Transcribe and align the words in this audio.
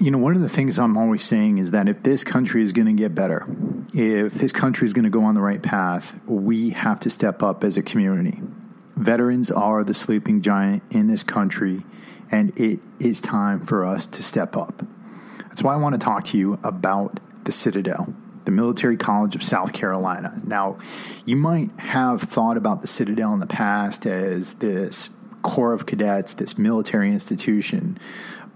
you 0.00 0.10
know, 0.10 0.18
one 0.18 0.34
of 0.34 0.42
the 0.42 0.48
things 0.48 0.78
I'm 0.78 0.96
always 0.96 1.24
saying 1.24 1.58
is 1.58 1.70
that 1.70 1.88
if 1.88 2.02
this 2.02 2.24
country 2.24 2.62
is 2.62 2.72
going 2.72 2.86
to 2.86 2.92
get 2.92 3.14
better, 3.14 3.46
if 3.92 4.34
this 4.34 4.52
country 4.52 4.86
is 4.86 4.92
going 4.92 5.04
to 5.04 5.10
go 5.10 5.22
on 5.22 5.34
the 5.34 5.40
right 5.40 5.62
path, 5.62 6.18
we 6.26 6.70
have 6.70 6.98
to 7.00 7.10
step 7.10 7.42
up 7.42 7.62
as 7.62 7.76
a 7.76 7.82
community. 7.82 8.40
Veterans 8.96 9.50
are 9.50 9.84
the 9.84 9.94
sleeping 9.94 10.42
giant 10.42 10.82
in 10.90 11.06
this 11.06 11.22
country, 11.22 11.82
and 12.30 12.58
it 12.58 12.80
is 12.98 13.20
time 13.20 13.64
for 13.64 13.84
us 13.84 14.06
to 14.08 14.22
step 14.22 14.56
up. 14.56 14.84
That's 15.48 15.62
why 15.62 15.74
I 15.74 15.76
want 15.76 15.94
to 15.94 16.00
talk 16.00 16.24
to 16.26 16.38
you 16.38 16.58
about 16.64 17.20
the 17.44 17.52
Citadel, 17.52 18.12
the 18.44 18.50
Military 18.50 18.96
College 18.96 19.36
of 19.36 19.42
South 19.42 19.72
Carolina. 19.72 20.40
Now, 20.44 20.76
you 21.24 21.36
might 21.36 21.70
have 21.78 22.22
thought 22.22 22.56
about 22.56 22.82
the 22.82 22.88
Citadel 22.88 23.32
in 23.32 23.40
the 23.40 23.46
past 23.46 24.06
as 24.06 24.54
this 24.54 25.10
Corps 25.42 25.72
of 25.72 25.86
Cadets, 25.86 26.34
this 26.34 26.58
military 26.58 27.12
institution, 27.12 27.98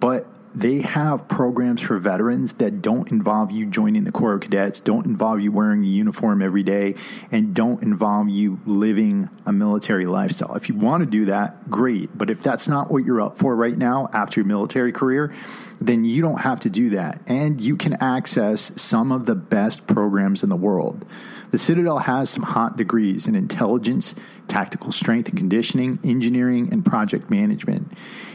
but 0.00 0.26
they 0.58 0.80
have 0.80 1.28
programs 1.28 1.80
for 1.80 1.98
veterans 1.98 2.54
that 2.54 2.82
don't 2.82 3.12
involve 3.12 3.52
you 3.52 3.64
joining 3.64 4.02
the 4.02 4.10
Corps 4.10 4.34
of 4.34 4.40
Cadets, 4.40 4.80
don't 4.80 5.06
involve 5.06 5.40
you 5.40 5.52
wearing 5.52 5.84
a 5.84 5.86
uniform 5.86 6.42
every 6.42 6.64
day, 6.64 6.96
and 7.30 7.54
don't 7.54 7.80
involve 7.80 8.28
you 8.28 8.58
living 8.66 9.30
a 9.46 9.52
military 9.52 10.04
lifestyle. 10.04 10.56
If 10.56 10.68
you 10.68 10.74
want 10.74 11.02
to 11.02 11.06
do 11.06 11.26
that, 11.26 11.70
great. 11.70 12.18
But 12.18 12.28
if 12.28 12.42
that's 12.42 12.66
not 12.66 12.90
what 12.90 13.04
you're 13.04 13.20
up 13.20 13.38
for 13.38 13.54
right 13.54 13.78
now 13.78 14.10
after 14.12 14.40
your 14.40 14.48
military 14.48 14.90
career, 14.90 15.32
then 15.80 16.04
you 16.04 16.20
don't 16.22 16.40
have 16.40 16.58
to 16.60 16.70
do 16.70 16.90
that. 16.90 17.20
And 17.28 17.60
you 17.60 17.76
can 17.76 17.94
access 18.02 18.72
some 18.74 19.12
of 19.12 19.26
the 19.26 19.36
best 19.36 19.86
programs 19.86 20.42
in 20.42 20.48
the 20.48 20.56
world. 20.56 21.06
The 21.52 21.58
Citadel 21.58 21.98
has 21.98 22.30
some 22.30 22.42
hot 22.42 22.76
degrees 22.76 23.28
in 23.28 23.36
intelligence, 23.36 24.16
tactical 24.48 24.90
strength 24.90 25.28
and 25.28 25.38
conditioning, 25.38 26.00
engineering, 26.02 26.68
and 26.72 26.84
project 26.84 27.30
management. 27.30 27.92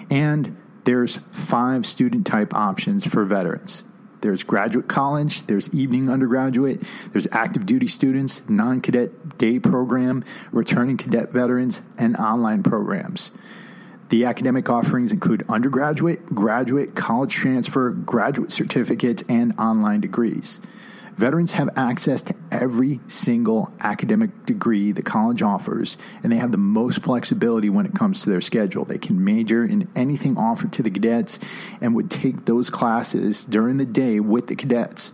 And 0.10 0.56
there's 0.84 1.18
five 1.32 1.86
student 1.86 2.26
type 2.26 2.54
options 2.54 3.06
for 3.06 3.24
veterans. 3.26 3.84
There's 4.22 4.44
graduate 4.44 4.88
college, 4.88 5.48
there's 5.48 5.74
evening 5.74 6.10
undergraduate, 6.10 6.82
there's 7.12 7.28
active 7.34 7.66
duty 7.66 7.90
students, 7.90 8.42
non 8.48 8.80
cadet 8.80 9.38
day 9.38 9.60
program, 9.60 10.24
returning 10.52 10.96
cadet 10.96 11.32
veterans, 11.32 11.82
and 11.98 12.16
online 12.16 12.64
programs. 12.64 13.32
The 14.08 14.24
academic 14.24 14.70
offerings 14.70 15.12
include 15.12 15.44
undergraduate, 15.50 16.28
graduate, 16.28 16.96
college 16.96 17.34
transfer, 17.34 17.90
graduate 17.90 18.52
certificates, 18.52 19.24
and 19.28 19.54
online 19.60 20.02
degrees. 20.02 20.60
Veterans 21.16 21.52
have 21.52 21.70
access 21.76 22.22
to 22.24 22.36
every 22.52 23.00
single 23.08 23.72
academic 23.80 24.46
degree 24.46 24.92
the 24.92 25.04
college 25.04 25.42
offers, 25.42 25.96
and 26.24 26.32
they 26.32 26.38
have 26.38 26.52
the 26.52 26.58
most 26.58 27.04
flexibility 27.04 27.70
when 27.70 27.86
it 27.86 27.94
comes 27.94 28.24
to 28.24 28.30
their 28.30 28.42
schedule. 28.42 28.84
They 28.84 28.98
can 28.98 29.24
major 29.24 29.64
in 29.64 29.88
anything 29.96 30.38
offered 30.38 30.74
to 30.74 30.84
the 30.84 30.90
cadets 30.90 31.40
and 31.80 31.94
would 31.96 32.10
take 32.10 32.46
those 32.46 32.70
classes 32.70 33.46
during 33.46 33.78
the 33.78 33.86
day 33.86 34.20
with 34.20 34.48
the 34.48 34.56
cadets. 34.56 35.12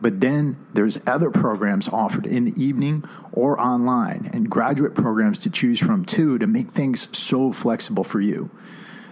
But 0.00 0.20
then 0.20 0.56
there's 0.72 0.98
other 1.06 1.30
programs 1.30 1.88
offered 1.88 2.26
in 2.26 2.44
the 2.44 2.62
evening 2.62 3.04
or 3.32 3.60
online, 3.60 4.30
and 4.32 4.50
graduate 4.50 4.94
programs 4.94 5.38
to 5.40 5.50
choose 5.50 5.78
from 5.78 6.04
too 6.04 6.38
to 6.38 6.46
make 6.46 6.72
things 6.72 7.16
so 7.16 7.52
flexible 7.52 8.04
for 8.04 8.20
you. 8.20 8.50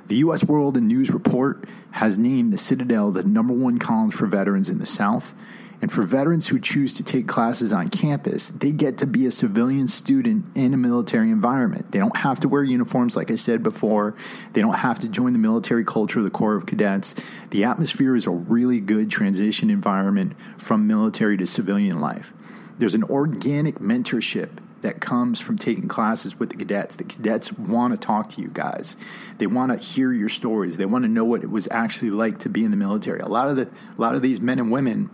The 0.08 0.16
U.S. 0.16 0.42
World 0.42 0.76
and 0.76 0.88
News 0.88 1.10
Report 1.10 1.64
has 1.92 2.16
named 2.16 2.52
the 2.52 2.58
Citadel 2.58 3.10
the 3.10 3.22
number 3.22 3.52
one 3.52 3.78
college 3.78 4.14
for 4.14 4.26
veterans 4.26 4.70
in 4.70 4.78
the 4.78 4.86
South, 4.86 5.34
and 5.80 5.92
for 5.92 6.02
veterans 6.02 6.48
who 6.48 6.58
choose 6.58 6.94
to 6.94 7.04
take 7.04 7.28
classes 7.28 7.72
on 7.72 7.88
campus, 7.88 8.50
they 8.50 8.72
get 8.72 8.98
to 8.98 9.06
be 9.06 9.26
a 9.26 9.30
civilian 9.30 9.86
student 9.86 10.44
in 10.56 10.74
a 10.74 10.76
military 10.76 11.30
environment. 11.30 11.92
They 11.92 12.00
don't 12.00 12.16
have 12.16 12.40
to 12.40 12.48
wear 12.48 12.64
uniforms, 12.64 13.16
like 13.16 13.30
I 13.30 13.36
said 13.36 13.62
before. 13.62 14.16
They 14.54 14.60
don't 14.60 14.78
have 14.78 14.98
to 15.00 15.08
join 15.08 15.34
the 15.34 15.38
military 15.38 15.84
culture 15.84 16.18
of 16.18 16.24
the 16.24 16.30
Corps 16.30 16.56
of 16.56 16.66
Cadets. 16.66 17.14
The 17.50 17.62
atmosphere 17.64 18.16
is 18.16 18.26
a 18.26 18.30
really 18.30 18.80
good 18.80 19.10
transition 19.10 19.70
environment 19.70 20.34
from 20.58 20.86
military 20.86 21.36
to 21.36 21.46
civilian 21.46 22.00
life. 22.00 22.32
There's 22.78 22.94
an 22.94 23.04
organic 23.04 23.76
mentorship 23.76 24.50
that 24.80 25.00
comes 25.00 25.40
from 25.40 25.58
taking 25.58 25.88
classes 25.88 26.38
with 26.38 26.50
the 26.50 26.56
cadets. 26.56 26.96
The 26.96 27.04
cadets 27.04 27.52
want 27.52 27.92
to 27.92 27.98
talk 27.98 28.28
to 28.30 28.42
you 28.42 28.48
guys. 28.48 28.96
They 29.38 29.46
want 29.46 29.72
to 29.72 29.84
hear 29.84 30.12
your 30.12 30.28
stories. 30.28 30.76
They 30.76 30.86
want 30.86 31.04
to 31.04 31.08
know 31.08 31.24
what 31.24 31.42
it 31.42 31.50
was 31.50 31.68
actually 31.70 32.10
like 32.10 32.38
to 32.40 32.48
be 32.48 32.64
in 32.64 32.70
the 32.70 32.76
military. 32.76 33.20
A 33.20 33.26
lot 33.26 33.48
of 33.48 33.56
the 33.56 33.64
a 33.64 34.00
lot 34.00 34.14
of 34.14 34.22
these 34.22 34.40
men 34.40 34.60
and 34.60 34.70
women 34.70 35.10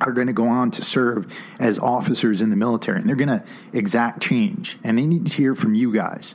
are 0.00 0.12
going 0.12 0.26
to 0.26 0.32
go 0.32 0.48
on 0.48 0.70
to 0.72 0.82
serve 0.82 1.32
as 1.58 1.78
officers 1.78 2.40
in 2.40 2.50
the 2.50 2.56
military 2.56 3.00
and 3.00 3.08
they're 3.08 3.16
going 3.16 3.28
to 3.28 3.42
exact 3.72 4.22
change 4.22 4.78
and 4.84 4.98
they 4.98 5.06
need 5.06 5.26
to 5.26 5.36
hear 5.36 5.54
from 5.54 5.74
you 5.74 5.92
guys. 5.92 6.34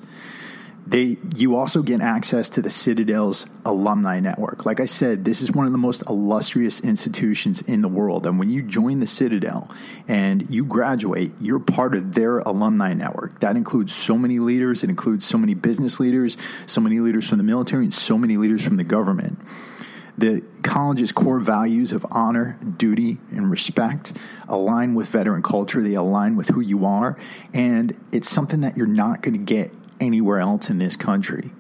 They 0.86 1.18
you 1.34 1.56
also 1.56 1.82
get 1.82 2.02
access 2.02 2.50
to 2.50 2.62
the 2.62 2.70
citadel's 2.70 3.46
alumni 3.64 4.20
network. 4.20 4.66
Like 4.66 4.82
i 4.82 4.86
said 4.86 5.24
this 5.24 5.42
is 5.42 5.50
one 5.50 5.66
of 5.66 5.72
the 5.72 5.78
most 5.78 6.04
illustrious 6.10 6.82
institutions 6.82 7.62
in 7.62 7.82
the 7.82 7.88
world 7.88 8.26
and 8.26 8.38
when 8.38 8.50
you 8.50 8.62
join 8.62 9.00
the 9.00 9.08
citadel 9.08 9.72
and 10.10 10.50
you 10.50 10.66
graduate 10.66 11.32
you're 11.40 11.60
part 11.60 11.96
of 11.96 12.16
their 12.16 12.40
alumni 12.40 12.94
network. 12.94 13.40
That 13.40 13.56
includes 13.56 13.96
so 13.96 14.18
many 14.18 14.40
leaders 14.40 14.84
it 14.84 14.90
includes 14.90 15.26
so 15.26 15.38
many 15.38 15.54
business 15.54 16.02
leaders 16.02 16.38
so 16.66 16.82
many 16.82 17.00
leaders 17.00 17.30
from 17.30 17.38
the 17.38 17.46
military 17.46 17.86
and 17.86 17.94
so 17.94 18.18
many 18.18 18.36
leaders 18.36 18.62
from 18.62 18.76
the 18.76 18.84
government 18.84 19.40
the 20.18 20.44
college's 20.62 21.12
core 21.12 21.40
values 21.40 21.92
of 21.92 22.06
honor, 22.12 22.58
duty, 22.78 23.18
and 23.32 23.50
respect 23.50 24.14
align 24.48 24.94
with 24.94 25.08
veteran 25.10 25.42
culture. 25.42 25.82
They 25.82 25.94
align 25.94 26.36
with 26.36 26.50
who 26.50 26.60
you 26.60 26.86
are. 26.86 27.18
And 27.54 27.98
it's 28.12 28.30
something 28.30 28.62
that 28.62 28.78
you're 28.78 28.86
not 28.86 29.22
going 29.22 29.34
to 29.34 29.40
get 29.40 29.74
anywhere 30.00 30.40
else 30.40 30.70
in 30.70 30.78
this 30.78 30.96
country. 30.96 31.52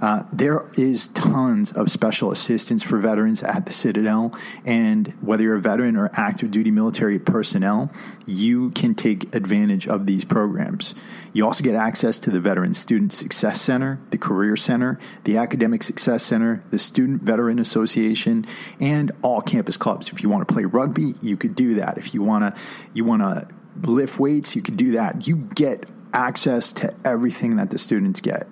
Uh, 0.00 0.24
there 0.32 0.64
is 0.76 1.08
tons 1.08 1.72
of 1.72 1.90
special 1.90 2.30
assistance 2.30 2.82
for 2.82 2.98
veterans 2.98 3.42
at 3.42 3.66
the 3.66 3.72
Citadel, 3.72 4.34
and 4.64 5.08
whether 5.20 5.42
you're 5.42 5.56
a 5.56 5.60
veteran 5.60 5.96
or 5.96 6.10
active 6.14 6.50
duty 6.50 6.70
military 6.70 7.18
personnel, 7.18 7.90
you 8.26 8.70
can 8.70 8.94
take 8.94 9.34
advantage 9.34 9.86
of 9.86 10.06
these 10.06 10.24
programs. 10.24 10.94
You 11.32 11.44
also 11.44 11.64
get 11.64 11.74
access 11.74 12.18
to 12.20 12.30
the 12.30 12.40
Veteran 12.40 12.74
Student 12.74 13.12
Success 13.12 13.60
Center, 13.60 14.00
the 14.10 14.18
Career 14.18 14.56
Center, 14.56 14.98
the 15.24 15.36
Academic 15.36 15.82
Success 15.82 16.22
Center, 16.22 16.62
the 16.70 16.78
Student 16.78 17.22
Veteran 17.22 17.58
Association, 17.58 18.46
and 18.80 19.12
all 19.22 19.40
campus 19.40 19.76
clubs. 19.76 20.08
If 20.08 20.22
you 20.22 20.28
want 20.28 20.46
to 20.46 20.52
play 20.52 20.64
rugby, 20.64 21.14
you 21.20 21.36
could 21.36 21.54
do 21.54 21.74
that. 21.76 21.98
If 21.98 22.14
you 22.14 22.22
want 22.22 22.54
to, 22.54 22.60
you 22.92 23.04
want 23.04 23.22
to 23.22 23.48
lift 23.82 24.18
weights, 24.18 24.54
you 24.54 24.62
could 24.62 24.76
do 24.76 24.92
that. 24.92 25.26
You 25.26 25.36
get 25.36 25.88
access 26.12 26.72
to 26.72 26.94
everything 27.04 27.56
that 27.56 27.70
the 27.70 27.78
students 27.78 28.20
get. 28.20 28.46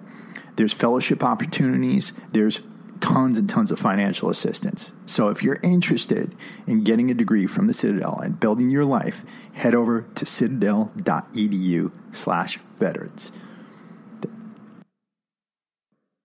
There's 0.63 0.73
fellowship 0.73 1.25
opportunities. 1.25 2.13
There's 2.31 2.61
tons 3.01 3.37
and 3.37 3.51
tons 3.51 3.73
of 3.73 3.81
financial 3.81 4.31
assistance. 4.31 4.93
So 5.07 5.29
if 5.29 5.43
you're 5.43 5.59
interested 5.61 6.37
in 6.69 6.85
getting 6.85 7.11
a 7.11 7.15
degree 7.15 7.49
from 7.49 7.67
the 7.67 7.75
Citadel 7.75 8.21
and 8.21 8.39
building 8.39 8.71
your 8.71 8.85
life, 8.85 9.25
head 9.55 9.75
over 9.75 10.03
to 10.15 10.25
citadel.edu 10.25 11.91
slash 12.13 12.61
veterans. 12.79 13.33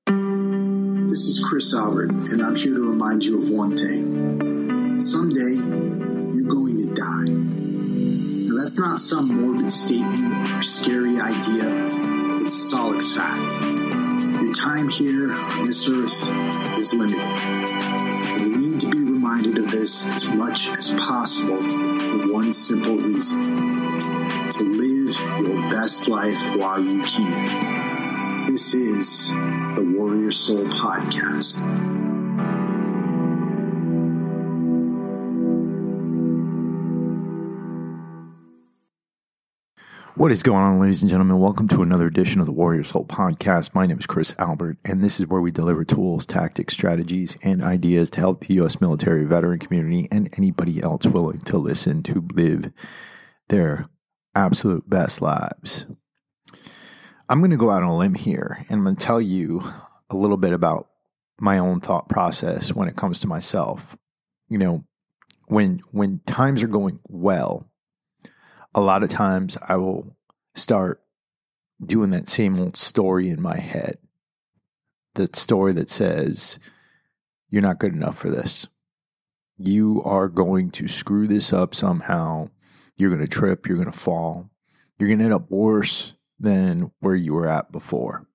This 0.06 1.24
is 1.24 1.44
Chris 1.50 1.74
Albert, 1.74 2.12
and 2.12 2.44
I'm 2.44 2.54
here 2.54 2.76
to 2.76 2.90
remind 2.92 3.26
you 3.26 3.42
of 3.42 3.50
one 3.50 3.76
thing. 3.76 5.02
Someday, 5.02 5.56
you're 6.36 6.48
going 6.48 6.78
to 6.78 6.94
die. 6.94 7.32
Now, 8.52 8.62
that's 8.62 8.80
not 8.80 9.00
some 9.00 9.34
morbid 9.34 9.72
statement 9.72 10.52
or 10.52 10.62
scary 10.62 11.20
idea. 11.20 12.36
It's 12.40 12.70
solid 12.70 13.04
fact. 13.04 13.87
Your 14.48 14.56
time 14.56 14.88
here 14.88 15.34
on 15.34 15.66
this 15.66 15.90
earth 15.90 16.78
is 16.78 16.94
limited. 16.94 17.20
And 17.20 18.56
we 18.56 18.68
need 18.68 18.80
to 18.80 18.88
be 18.88 19.00
reminded 19.00 19.58
of 19.58 19.70
this 19.70 20.08
as 20.08 20.26
much 20.30 20.70
as 20.70 20.94
possible 20.94 21.58
for 21.58 22.34
one 22.34 22.54
simple 22.54 22.96
reason. 22.96 23.44
To 24.52 24.64
live 24.64 25.46
your 25.46 25.70
best 25.70 26.08
life 26.08 26.42
while 26.56 26.80
you 26.80 27.04
can. 27.04 28.46
This 28.46 28.74
is 28.74 29.28
the 29.28 29.94
Warrior 29.98 30.32
Soul 30.32 30.64
Podcast. 30.64 32.07
What 40.18 40.32
is 40.32 40.42
going 40.42 40.64
on, 40.64 40.80
ladies 40.80 41.04
and 41.04 41.12
gentlemen? 41.12 41.38
Welcome 41.38 41.68
to 41.68 41.84
another 41.84 42.08
edition 42.08 42.40
of 42.40 42.48
the 42.48 42.52
Warrior 42.52 42.84
Soul 42.84 43.06
Podcast. 43.06 43.76
My 43.76 43.86
name 43.86 44.00
is 44.00 44.08
Chris 44.08 44.34
Albert, 44.40 44.80
and 44.84 45.04
this 45.04 45.20
is 45.20 45.28
where 45.28 45.42
we 45.42 45.52
deliver 45.52 45.86
tools, 45.86 46.26
tactics, 46.26 46.74
strategies, 46.74 47.38
and 47.44 47.64
ideas 47.64 48.10
to 48.10 48.20
help 48.20 48.42
the 48.42 48.56
U.S. 48.56 48.82
military 48.82 49.26
veteran 49.26 49.60
community 49.60 50.08
and 50.12 50.34
anybody 50.36 50.82
else 50.82 51.06
willing 51.06 51.42
to 51.42 51.60
listen 51.60 52.02
to 52.02 52.28
live 52.34 52.72
their 53.50 53.86
absolute 54.34 54.90
best 54.90 55.22
lives. 55.22 55.86
I'm 57.30 57.38
going 57.38 57.52
to 57.52 57.58
go 57.58 57.70
out 57.70 57.84
on 57.84 57.90
a 57.90 57.96
limb 57.96 58.16
here, 58.16 58.66
and 58.70 58.80
I'm 58.80 58.84
going 58.86 58.96
to 58.96 59.06
tell 59.06 59.22
you 59.22 59.72
a 60.10 60.18
little 60.18 60.38
bit 60.38 60.52
about 60.52 60.88
my 61.40 61.60
own 61.60 61.80
thought 61.80 62.10
process 62.10 62.74
when 62.74 62.88
it 62.88 62.96
comes 62.96 63.20
to 63.20 63.28
myself. 63.28 63.96
You 64.50 64.58
know, 64.58 64.84
when 65.46 65.82
when 65.92 66.22
times 66.26 66.64
are 66.64 66.68
going 66.68 67.02
well, 67.08 67.70
a 68.78 68.80
lot 68.80 69.02
of 69.02 69.10
times 69.10 69.58
I 69.60 69.76
will 69.78 70.16
start 70.54 71.02
doing 71.84 72.12
that 72.12 72.30
same 72.30 72.60
old 72.60 72.78
story 72.78 73.28
in 73.28 73.42
my 73.42 73.58
head. 73.58 73.98
That 75.16 75.36
story 75.36 75.74
that 75.74 75.90
says, 75.90 76.60
you're 77.50 77.64
not 77.64 77.80
good 77.80 77.94
enough 77.94 78.20
for 78.20 78.30
this. 78.30 78.68
You 79.58 80.04
are 80.06 80.28
going 80.28 80.70
to 80.72 80.88
screw 80.88 81.28
this 81.28 81.52
up 81.52 81.74
somehow. 81.74 82.50
You're 82.98 83.10
going 83.10 83.26
to 83.26 83.28
trip. 83.28 83.68
You're 83.68 83.80
going 83.80 83.92
to 83.92 83.98
fall. 83.98 84.52
You're 85.00 85.10
going 85.10 85.20
to 85.20 85.26
end 85.26 85.34
up 85.34 85.50
worse 85.50 86.14
than 86.40 86.92
where 87.00 87.16
you 87.16 87.34
were 87.34 87.48
at 87.48 87.72
before. 87.72 88.28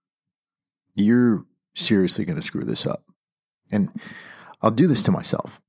You're 0.96 1.46
seriously 1.76 2.24
going 2.24 2.40
to 2.40 2.44
screw 2.44 2.64
this 2.64 2.84
up. 2.84 3.04
And 3.70 3.90
I'll 4.60 4.72
do 4.72 4.88
this 4.88 5.04
to 5.04 5.12
myself 5.12 5.60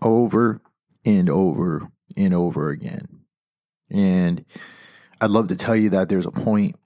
over 0.00 0.62
and 1.04 1.28
over 1.28 1.90
and 2.16 2.32
over 2.32 2.70
again. 2.70 3.25
And 3.90 4.44
I'd 5.20 5.30
love 5.30 5.48
to 5.48 5.56
tell 5.56 5.76
you 5.76 5.90
that 5.90 6.08
there's 6.08 6.26
a 6.26 6.30
point 6.30 6.76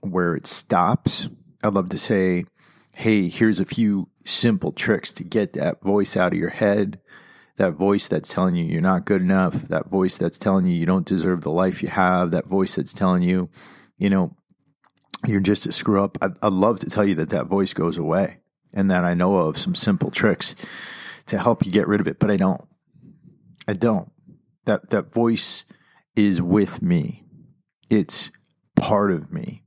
where 0.00 0.34
it 0.34 0.46
stops. 0.46 1.28
I'd 1.62 1.74
love 1.74 1.90
to 1.90 1.98
say, 1.98 2.44
hey, 2.94 3.28
here's 3.28 3.60
a 3.60 3.64
few 3.64 4.08
simple 4.24 4.72
tricks 4.72 5.12
to 5.14 5.24
get 5.24 5.52
that 5.52 5.82
voice 5.82 6.16
out 6.16 6.32
of 6.32 6.38
your 6.38 6.50
head. 6.50 6.98
That 7.56 7.72
voice 7.72 8.08
that's 8.08 8.30
telling 8.30 8.54
you 8.54 8.64
you're 8.64 8.82
not 8.82 9.06
good 9.06 9.22
enough. 9.22 9.54
That 9.68 9.88
voice 9.88 10.18
that's 10.18 10.38
telling 10.38 10.66
you 10.66 10.74
you 10.74 10.86
don't 10.86 11.06
deserve 11.06 11.42
the 11.42 11.50
life 11.50 11.82
you 11.82 11.88
have. 11.88 12.30
That 12.30 12.46
voice 12.46 12.74
that's 12.74 12.92
telling 12.92 13.22
you, 13.22 13.48
you 13.98 14.10
know, 14.10 14.36
you're 15.26 15.40
just 15.40 15.66
a 15.66 15.72
screw 15.72 16.02
up. 16.02 16.18
I'd, 16.20 16.36
I'd 16.42 16.52
love 16.52 16.80
to 16.80 16.90
tell 16.90 17.04
you 17.04 17.14
that 17.16 17.30
that 17.30 17.46
voice 17.46 17.72
goes 17.72 17.96
away 17.96 18.38
and 18.74 18.90
that 18.90 19.04
I 19.04 19.14
know 19.14 19.36
of 19.36 19.58
some 19.58 19.74
simple 19.74 20.10
tricks 20.10 20.54
to 21.26 21.38
help 21.38 21.64
you 21.64 21.72
get 21.72 21.88
rid 21.88 22.00
of 22.00 22.06
it, 22.06 22.18
but 22.18 22.30
I 22.30 22.36
don't. 22.36 22.62
I 23.66 23.72
don't. 23.72 24.12
That 24.66 24.90
that 24.90 25.10
voice 25.10 25.64
is 26.16 26.42
with 26.42 26.82
me. 26.82 27.24
It's 27.88 28.30
part 28.74 29.12
of 29.12 29.32
me. 29.32 29.62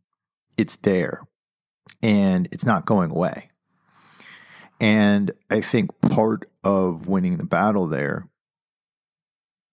It's 0.58 0.76
there. 0.78 1.22
And 2.02 2.48
it's 2.52 2.66
not 2.66 2.86
going 2.86 3.12
away. 3.12 3.50
And 4.82 5.32
I 5.50 5.62
think 5.62 5.92
part 6.02 6.50
of 6.64 7.08
winning 7.08 7.38
the 7.38 7.46
battle 7.46 7.88
there 7.88 8.28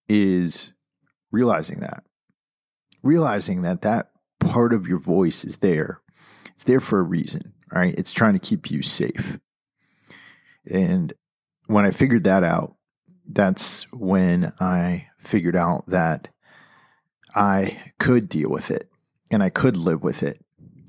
is 0.08 0.72
realizing 1.30 1.80
that. 1.80 2.04
Realizing 3.02 3.62
that 3.62 3.82
that 3.82 4.10
part 4.40 4.72
of 4.72 4.86
your 4.86 4.98
voice 4.98 5.44
is 5.44 5.58
there. 5.58 6.00
It's 6.54 6.64
there 6.64 6.80
for 6.80 6.98
a 6.98 7.04
reason, 7.04 7.52
right? 7.72 7.94
It's 7.96 8.12
trying 8.12 8.34
to 8.34 8.38
keep 8.40 8.70
you 8.70 8.82
safe. 8.82 9.38
And 10.68 11.12
when 11.66 11.84
I 11.84 11.90
figured 11.90 12.24
that 12.24 12.42
out, 12.42 12.74
that's 13.28 13.84
when 13.92 14.52
I 14.60 15.08
figured 15.18 15.56
out 15.56 15.84
that 15.88 16.28
I 17.36 17.92
could 17.98 18.28
deal 18.28 18.48
with 18.48 18.70
it 18.70 18.90
and 19.30 19.42
I 19.42 19.50
could 19.50 19.76
live 19.76 20.02
with 20.02 20.22
it 20.22 20.42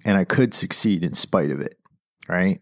and 0.05 0.17
I 0.17 0.23
could 0.23 0.53
succeed 0.53 1.03
in 1.03 1.13
spite 1.13 1.51
of 1.51 1.59
it, 1.59 1.77
right? 2.27 2.61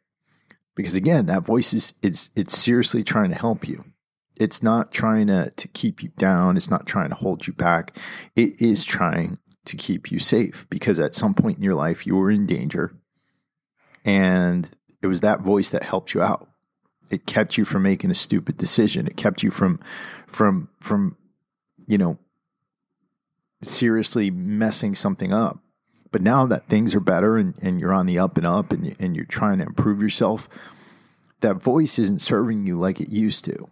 Because 0.75 0.95
again, 0.95 1.27
that 1.27 1.45
voice 1.45 1.73
is 1.73 1.93
it's 2.01 2.31
it's 2.35 2.57
seriously 2.57 3.03
trying 3.03 3.29
to 3.29 3.37
help 3.37 3.67
you. 3.67 3.85
It's 4.37 4.63
not 4.63 4.91
trying 4.91 5.27
to 5.27 5.51
to 5.51 5.67
keep 5.67 6.01
you 6.01 6.09
down, 6.17 6.57
it's 6.57 6.69
not 6.69 6.87
trying 6.87 7.09
to 7.09 7.15
hold 7.15 7.45
you 7.45 7.53
back. 7.53 7.97
It 8.35 8.59
is 8.59 8.83
trying 8.83 9.37
to 9.65 9.77
keep 9.77 10.11
you 10.11 10.19
safe 10.19 10.65
because 10.69 10.99
at 10.99 11.15
some 11.15 11.33
point 11.33 11.57
in 11.57 11.63
your 11.63 11.75
life 11.75 12.05
you 12.05 12.15
were 12.15 12.31
in 12.31 12.45
danger 12.45 12.95
and 14.03 14.69
it 15.01 15.07
was 15.07 15.19
that 15.19 15.41
voice 15.41 15.69
that 15.69 15.83
helped 15.83 16.13
you 16.13 16.21
out 16.21 16.47
it 17.09 17.25
kept 17.25 17.57
you 17.57 17.65
from 17.65 17.81
making 17.81 18.11
a 18.11 18.15
stupid 18.15 18.57
decision 18.57 19.07
it 19.07 19.17
kept 19.17 19.41
you 19.41 19.49
from 19.49 19.79
from 20.27 20.69
from 20.79 21.17
you 21.87 21.97
know 21.97 22.19
seriously 23.61 24.29
messing 24.29 24.95
something 24.95 25.33
up 25.33 25.59
but 26.11 26.21
now 26.21 26.45
that 26.45 26.69
things 26.69 26.95
are 26.95 27.01
better 27.01 27.35
and, 27.35 27.55
and 27.61 27.79
you're 27.79 27.93
on 27.93 28.05
the 28.05 28.17
up 28.17 28.37
and 28.37 28.45
up 28.45 28.71
and, 28.71 28.95
and 28.99 29.15
you're 29.15 29.25
trying 29.25 29.57
to 29.57 29.65
improve 29.65 30.01
yourself 30.01 30.47
that 31.41 31.55
voice 31.55 31.99
isn't 31.99 32.21
serving 32.21 32.65
you 32.65 32.75
like 32.75 32.99
it 33.01 33.09
used 33.09 33.43
to 33.45 33.69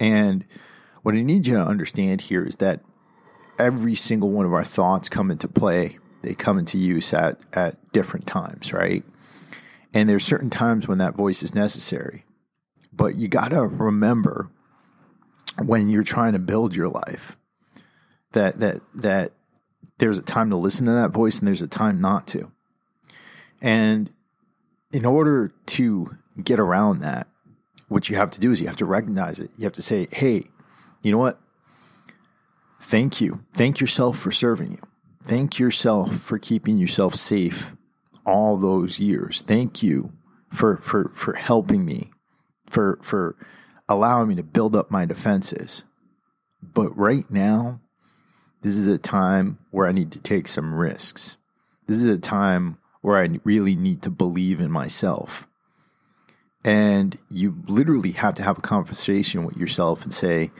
and 0.00 0.44
what 1.02 1.14
i 1.14 1.22
need 1.22 1.46
you 1.46 1.56
to 1.56 1.62
understand 1.62 2.22
here 2.22 2.44
is 2.44 2.56
that 2.56 2.80
every 3.58 3.94
single 3.94 4.30
one 4.30 4.46
of 4.46 4.54
our 4.54 4.64
thoughts 4.64 5.08
come 5.08 5.30
into 5.30 5.48
play. 5.48 5.98
They 6.22 6.34
come 6.34 6.58
into 6.58 6.78
use 6.78 7.12
at, 7.12 7.38
at 7.52 7.92
different 7.92 8.26
times, 8.26 8.72
right? 8.72 9.04
And 9.92 10.08
there's 10.08 10.24
certain 10.24 10.50
times 10.50 10.86
when 10.86 10.98
that 10.98 11.16
voice 11.16 11.42
is 11.42 11.54
necessary. 11.54 12.24
But 12.92 13.16
you 13.16 13.28
got 13.28 13.48
to 13.48 13.62
remember 13.62 14.50
when 15.64 15.88
you're 15.88 16.04
trying 16.04 16.32
to 16.32 16.38
build 16.38 16.74
your 16.74 16.88
life 16.88 17.36
that 18.32 18.58
that 18.60 18.80
that 18.94 19.32
there's 19.98 20.18
a 20.18 20.22
time 20.22 20.50
to 20.50 20.56
listen 20.56 20.86
to 20.86 20.92
that 20.92 21.10
voice 21.10 21.38
and 21.38 21.48
there's 21.48 21.62
a 21.62 21.68
time 21.68 22.00
not 22.00 22.26
to. 22.28 22.50
And 23.60 24.10
in 24.92 25.04
order 25.04 25.52
to 25.66 26.16
get 26.42 26.60
around 26.60 27.00
that, 27.00 27.26
what 27.88 28.08
you 28.08 28.16
have 28.16 28.30
to 28.32 28.40
do 28.40 28.52
is 28.52 28.60
you 28.60 28.66
have 28.68 28.76
to 28.76 28.84
recognize 28.84 29.40
it. 29.40 29.50
You 29.56 29.64
have 29.64 29.72
to 29.74 29.82
say, 29.82 30.06
"Hey, 30.12 30.44
you 31.02 31.10
know 31.12 31.18
what? 31.18 31.40
Thank 32.80 33.20
you. 33.20 33.44
Thank 33.54 33.80
yourself 33.80 34.18
for 34.18 34.30
serving 34.30 34.72
you. 34.72 34.82
Thank 35.24 35.58
yourself 35.58 36.20
for 36.20 36.38
keeping 36.38 36.78
yourself 36.78 37.14
safe 37.14 37.72
all 38.24 38.56
those 38.56 38.98
years. 38.98 39.42
Thank 39.42 39.82
you 39.82 40.12
for 40.50 40.76
for 40.78 41.10
for 41.14 41.34
helping 41.34 41.84
me, 41.84 42.10
for 42.66 42.98
for 43.02 43.36
allowing 43.88 44.28
me 44.28 44.34
to 44.36 44.42
build 44.42 44.76
up 44.76 44.90
my 44.90 45.04
defenses. 45.04 45.82
But 46.62 46.96
right 46.96 47.30
now, 47.30 47.80
this 48.62 48.76
is 48.76 48.86
a 48.86 48.98
time 48.98 49.58
where 49.70 49.86
I 49.86 49.92
need 49.92 50.12
to 50.12 50.20
take 50.20 50.48
some 50.48 50.74
risks. 50.74 51.36
This 51.86 51.98
is 51.98 52.06
a 52.06 52.18
time 52.18 52.78
where 53.00 53.22
I 53.22 53.38
really 53.44 53.76
need 53.76 54.02
to 54.02 54.10
believe 54.10 54.60
in 54.60 54.70
myself. 54.70 55.46
And 56.64 57.16
you 57.30 57.62
literally 57.66 58.12
have 58.12 58.34
to 58.36 58.42
have 58.42 58.58
a 58.58 58.62
conversation 58.62 59.44
with 59.44 59.56
yourself 59.56 60.02
and 60.02 60.12
say, 60.12 60.50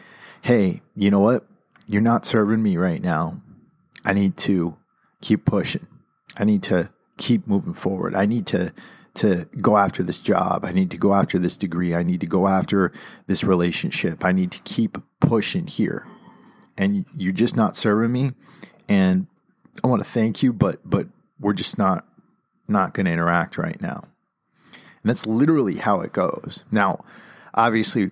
hey, 0.42 0.80
you 0.94 1.10
know 1.10 1.20
what? 1.20 1.44
you're 1.88 2.02
not 2.02 2.26
serving 2.26 2.62
me 2.62 2.76
right 2.76 3.02
now. 3.02 3.40
I 4.04 4.12
need 4.12 4.36
to 4.38 4.76
keep 5.20 5.44
pushing. 5.44 5.86
I 6.36 6.44
need 6.44 6.62
to 6.64 6.90
keep 7.16 7.48
moving 7.48 7.72
forward. 7.72 8.14
I 8.14 8.26
need 8.26 8.46
to 8.48 8.72
to 9.14 9.46
go 9.60 9.76
after 9.76 10.04
this 10.04 10.18
job. 10.18 10.64
I 10.64 10.70
need 10.70 10.92
to 10.92 10.96
go 10.96 11.12
after 11.12 11.40
this 11.40 11.56
degree. 11.56 11.92
I 11.92 12.04
need 12.04 12.20
to 12.20 12.26
go 12.26 12.46
after 12.46 12.92
this 13.26 13.42
relationship. 13.42 14.24
I 14.24 14.30
need 14.30 14.52
to 14.52 14.60
keep 14.60 14.96
pushing 15.20 15.66
here. 15.66 16.06
And 16.78 17.04
you're 17.16 17.32
just 17.32 17.56
not 17.56 17.76
serving 17.76 18.12
me 18.12 18.32
and 18.88 19.26
I 19.84 19.88
want 19.88 20.02
to 20.02 20.08
thank 20.08 20.42
you 20.42 20.52
but 20.52 20.80
but 20.88 21.08
we're 21.40 21.52
just 21.52 21.76
not 21.76 22.06
not 22.69 22.94
going 22.94 23.06
to 23.06 23.12
interact 23.12 23.58
right 23.58 23.80
now. 23.80 24.04
And 24.72 25.10
that's 25.10 25.26
literally 25.26 25.76
how 25.76 26.00
it 26.02 26.12
goes. 26.12 26.64
Now, 26.70 27.04
obviously 27.54 28.10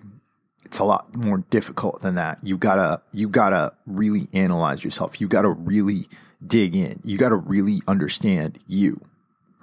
it's 0.67 0.79
a 0.79 0.83
lot 0.83 1.15
more 1.15 1.39
difficult 1.49 2.01
than 2.01 2.15
that. 2.15 2.43
You 2.43 2.57
gotta 2.57 3.01
you 3.13 3.29
gotta 3.29 3.73
really 3.85 4.27
analyze 4.33 4.83
yourself. 4.83 5.21
You 5.21 5.27
gotta 5.27 5.49
really 5.49 6.09
dig 6.45 6.75
in. 6.75 6.99
You 7.03 7.17
gotta 7.17 7.37
really 7.37 7.81
understand 7.87 8.59
you, 8.67 8.99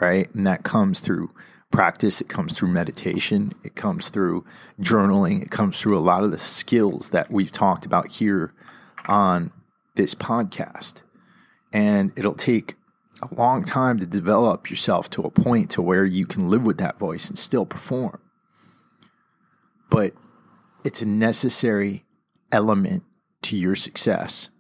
right? 0.00 0.34
And 0.34 0.46
that 0.46 0.64
comes 0.64 1.00
through 1.00 1.30
practice. 1.70 2.22
It 2.22 2.28
comes 2.28 2.54
through 2.54 2.68
meditation. 2.68 3.52
It 3.62 3.74
comes 3.74 4.08
through 4.08 4.46
journaling. 4.80 5.42
It 5.42 5.50
comes 5.50 5.78
through 5.78 5.98
a 5.98 6.00
lot 6.00 6.24
of 6.24 6.30
the 6.30 6.38
skills 6.38 7.10
that 7.10 7.30
we've 7.30 7.52
talked 7.52 7.84
about 7.84 8.08
here 8.08 8.54
on 9.06 9.52
this 9.94 10.14
podcast. 10.14 11.02
And 11.72 12.12
it'll 12.16 12.34
take 12.34 12.76
a 13.22 13.34
long 13.34 13.64
time 13.64 13.98
to 13.98 14.06
develop 14.06 14.70
yourself 14.70 15.08
to 15.10 15.22
a 15.22 15.30
point 15.30 15.70
to 15.70 15.82
where 15.82 16.04
you 16.04 16.26
can 16.26 16.50
live 16.50 16.64
with 16.64 16.78
that 16.78 16.98
voice 16.98 17.28
and 17.28 17.38
still 17.38 17.66
perform. 17.66 18.20
But 19.90 20.14
it's 20.84 21.02
a 21.02 21.06
necessary 21.06 22.04
element 22.52 23.04
to 23.42 23.56
your 23.56 23.76
success 23.76 24.50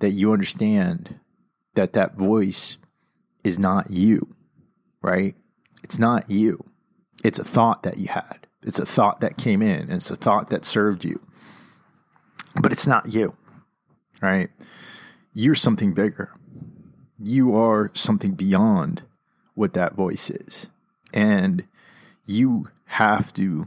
that 0.00 0.10
you 0.10 0.32
understand 0.32 1.20
that 1.74 1.92
that 1.92 2.14
voice 2.14 2.76
is 3.42 3.58
not 3.58 3.90
you, 3.90 4.34
right? 5.02 5.34
It's 5.82 5.98
not 5.98 6.30
you. 6.30 6.64
It's 7.22 7.38
a 7.38 7.44
thought 7.44 7.82
that 7.82 7.98
you 7.98 8.08
had. 8.08 8.46
It's 8.62 8.78
a 8.78 8.86
thought 8.86 9.20
that 9.20 9.36
came 9.36 9.62
in. 9.62 9.90
It's 9.90 10.10
a 10.10 10.16
thought 10.16 10.50
that 10.50 10.64
served 10.64 11.04
you. 11.04 11.20
But 12.60 12.72
it's 12.72 12.86
not 12.86 13.12
you, 13.12 13.36
right? 14.20 14.50
You're 15.32 15.54
something 15.54 15.92
bigger. 15.92 16.32
You 17.18 17.54
are 17.56 17.90
something 17.94 18.32
beyond 18.32 19.02
what 19.54 19.74
that 19.74 19.94
voice 19.94 20.30
is. 20.30 20.68
And 21.12 21.64
you 22.26 22.68
have 22.86 23.32
to 23.34 23.66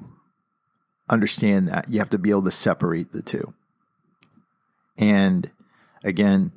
understand 1.10 1.68
that. 1.68 1.90
You 1.90 2.00
have 2.00 2.10
to 2.10 2.18
be 2.18 2.30
able 2.30 2.44
to 2.44 2.52
separate 2.52 3.12
the 3.12 3.22
two. 3.22 3.54
And 4.98 5.52
again, 6.04 6.52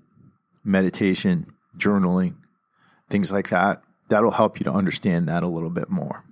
meditation, 0.64 1.52
journaling, 1.76 2.34
things 3.08 3.30
like 3.30 3.50
that, 3.50 3.82
that'll 4.08 4.32
help 4.32 4.58
you 4.58 4.64
to 4.64 4.72
understand 4.72 5.28
that 5.28 5.42
a 5.42 5.48
little 5.48 5.70
bit 5.70 5.90
more. 5.90 6.24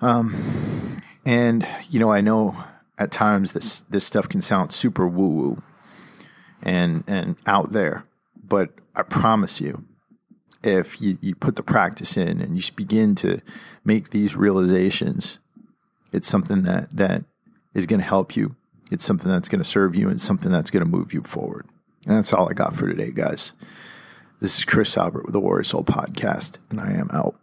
Um, 0.00 1.00
and 1.24 1.66
you 1.88 1.98
know, 1.98 2.12
I 2.12 2.20
know 2.20 2.64
at 2.98 3.10
times 3.10 3.52
this 3.52 3.82
this 3.90 4.06
stuff 4.06 4.28
can 4.28 4.40
sound 4.40 4.72
super 4.72 5.06
woo 5.06 5.28
woo 5.28 5.62
and 6.62 7.04
and 7.06 7.36
out 7.46 7.72
there, 7.72 8.04
but 8.42 8.70
I 8.94 9.02
promise 9.02 9.60
you, 9.60 9.84
if 10.62 11.00
you, 11.00 11.18
you 11.20 11.34
put 11.34 11.56
the 11.56 11.62
practice 11.62 12.16
in 12.16 12.40
and 12.40 12.56
you 12.56 12.62
begin 12.74 13.14
to 13.16 13.40
make 13.84 14.10
these 14.10 14.34
realizations 14.34 15.38
it's 16.12 16.28
something 16.28 16.62
that 16.62 16.90
that 16.96 17.24
is 17.74 17.86
going 17.86 18.00
to 18.00 18.06
help 18.06 18.36
you. 18.36 18.56
It's 18.90 19.04
something 19.04 19.30
that's 19.30 19.48
going 19.48 19.62
to 19.62 19.68
serve 19.68 19.94
you 19.94 20.08
and 20.08 20.20
something 20.20 20.50
that's 20.50 20.70
going 20.70 20.84
to 20.84 20.90
move 20.90 21.12
you 21.12 21.22
forward. 21.22 21.66
And 22.06 22.16
that's 22.16 22.32
all 22.32 22.48
I 22.48 22.54
got 22.54 22.74
for 22.74 22.88
today, 22.88 23.10
guys. 23.10 23.52
This 24.40 24.58
is 24.58 24.64
Chris 24.64 24.96
Albert 24.96 25.24
with 25.24 25.32
the 25.32 25.40
Warrior 25.40 25.64
Soul 25.64 25.84
Podcast, 25.84 26.58
and 26.70 26.80
I 26.80 26.92
am 26.92 27.10
out. 27.12 27.38